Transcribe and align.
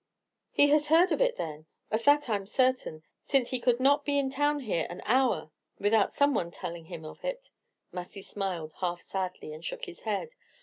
"He 0.49 0.69
has 0.69 0.87
heard 0.87 1.11
of 1.11 1.21
it 1.21 1.35
then, 1.37 1.67
of 1.91 2.03
that 2.05 2.27
I'm 2.27 2.47
certain; 2.47 3.03
since 3.23 3.51
he 3.51 3.59
could 3.59 3.79
not 3.79 4.03
be 4.03 4.17
in 4.17 4.31
town 4.31 4.61
here 4.61 4.87
an 4.89 5.03
hour 5.05 5.51
without 5.77 6.11
some 6.11 6.33
one 6.33 6.49
telling 6.49 6.85
him 6.85 7.05
of 7.05 7.23
it." 7.23 7.51
Massy 7.91 8.23
smiled 8.23 8.73
half 8.79 8.99
sadly, 8.99 9.53
and 9.53 9.63
shook 9.63 9.85
his 9.85 9.99
head. 9.99 10.29